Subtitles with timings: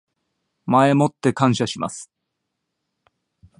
[0.65, 2.09] 前もって感謝します